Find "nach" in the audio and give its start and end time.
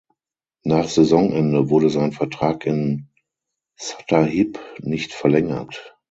0.63-0.89